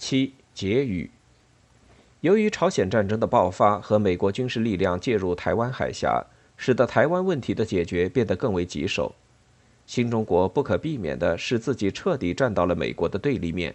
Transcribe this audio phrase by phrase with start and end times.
[0.00, 1.10] 七结语。
[2.22, 6.24] 由于朝鲜战争的爆发和美国军事力量介入台湾海峡，
[6.56, 9.14] 使得台湾问题的解决变得更为棘手。
[9.84, 13.74] 新中国不可避免地使自己彻底站到了美国的对立面。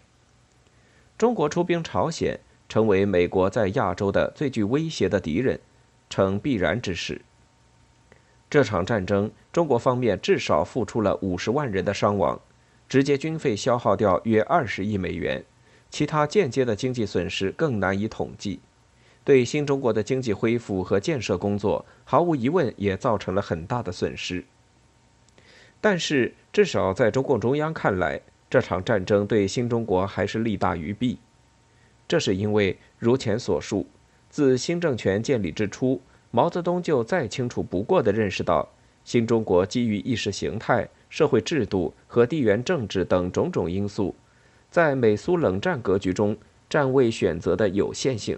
[1.16, 5.60] 中国出兵朝鲜，成为美国在亚洲的最具威胁的敌人，
[6.10, 7.22] 成必然之事。
[8.50, 12.42] 这场战争，中国方面至少付出了五十万人的伤亡，
[12.90, 15.46] 直接军费消耗掉约二十亿美元。
[15.90, 18.60] 其他间接的经济损失更难以统计，
[19.24, 24.44] 对新中国的经济恢复和建设工作毫无疑问也造成了很大的损失。
[25.80, 31.20] 但是，至少在中共中央看来，这场战争对新中国还是利大于弊。
[32.08, 33.88] 这是因为，如前所述，
[34.30, 38.68] 自新政权建立之初，毛泽东就再清楚不过地认识到，
[39.04, 44.16] 新中国基于意识形态、社会制度和地缘政治等种种因素。
[44.70, 46.36] 在美苏冷战格局中，
[46.70, 48.38] 站位选择的有限性。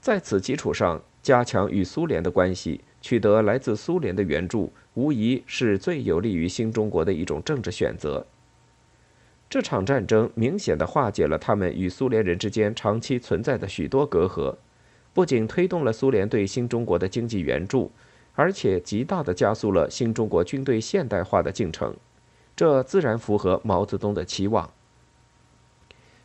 [0.00, 8.26] 在此基础上，加强与苏联的关系，取得来自苏联的援助，无疑是最有利于新中国的一种政治选择。
[9.48, 14.56] 这场战争明显的化解了他们与苏联人之间长期存在的许多隔阂，
[15.12, 17.92] 不仅推动了苏联对新中国的经济援助，
[18.34, 21.94] 而且极大的加速了新中国军队现代化的进程。
[22.56, 24.70] 这自然符合毛泽东的期望。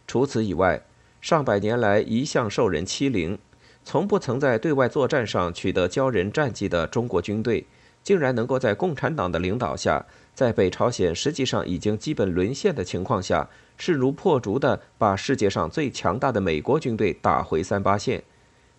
[0.08, 0.82] 除此以外，
[1.20, 3.38] 上百年来一向受人欺凌，
[3.84, 7.68] 从不曾在对外作战上取得骄人战绩的中国军队，
[8.02, 18.24] 竟然能够在共产党的领导下，在北朝鲜实际上已经基本沦陷的情况下，势如破竹地把世界上最强大的美国军队打回三八线，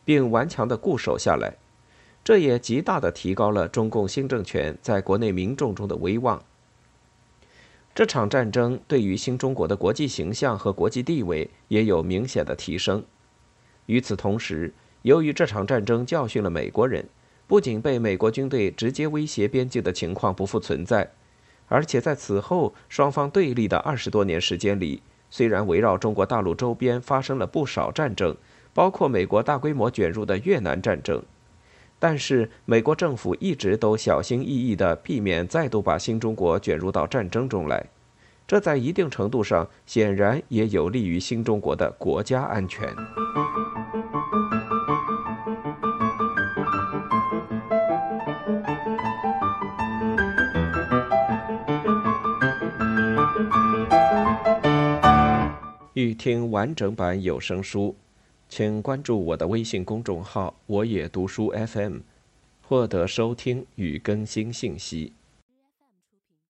[0.05, 1.53] 并顽强地固守下来，
[2.25, 6.43] 这也极大地提高了中共新政权在国内民众中的威望。
[7.99, 13.03] 这场战争对于新中国的国际形象和国际地位也有明显的提升。
[13.87, 17.05] 与此同时，由于这场战争教训了美国人，
[17.49, 21.11] 不仅被美国军队直接威胁边境的情况不复存在，
[21.67, 28.37] 而且在此后双方对立的二十多年时间里，虽然围绕中国大陆周边发生了不少战争，
[28.73, 31.21] 包括美国大规模卷入的越南战争。
[32.01, 37.85] 但是，美国政府一直都小心翼翼地避免再度把新中国卷入到战争中来，
[38.47, 42.89] 这在一定程度上显然也有利于新中国的国家安全。
[55.95, 57.97] 欲听完整版有声书。
[58.49, 61.99] 请关注我的微信公众号“我也读书 FM”，
[62.63, 65.13] 获得收听与更新信息。